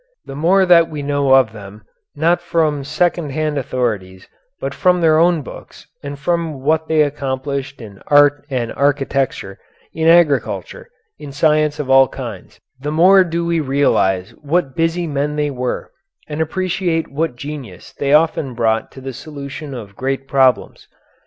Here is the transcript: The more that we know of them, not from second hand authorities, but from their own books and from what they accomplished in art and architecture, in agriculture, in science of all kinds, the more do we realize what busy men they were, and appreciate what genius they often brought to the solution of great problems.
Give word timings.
The 0.25 0.35
more 0.35 0.65
that 0.65 0.89
we 0.89 1.03
know 1.03 1.35
of 1.35 1.51
them, 1.53 1.83
not 2.15 2.41
from 2.41 2.83
second 2.83 3.29
hand 3.33 3.55
authorities, 3.59 4.27
but 4.59 4.73
from 4.73 4.99
their 4.99 5.19
own 5.19 5.43
books 5.43 5.85
and 6.01 6.17
from 6.17 6.61
what 6.63 6.87
they 6.87 7.03
accomplished 7.03 7.79
in 7.79 8.01
art 8.07 8.43
and 8.49 8.73
architecture, 8.73 9.59
in 9.93 10.07
agriculture, 10.07 10.89
in 11.19 11.31
science 11.31 11.77
of 11.77 11.87
all 11.87 12.07
kinds, 12.07 12.59
the 12.79 12.91
more 12.91 13.23
do 13.23 13.45
we 13.45 13.59
realize 13.59 14.31
what 14.41 14.75
busy 14.75 15.05
men 15.05 15.35
they 15.35 15.51
were, 15.51 15.91
and 16.27 16.41
appreciate 16.41 17.11
what 17.11 17.35
genius 17.35 17.93
they 17.93 18.11
often 18.11 18.55
brought 18.55 18.91
to 18.93 19.01
the 19.01 19.13
solution 19.13 19.75
of 19.75 19.95
great 19.95 20.27
problems. 20.27 20.87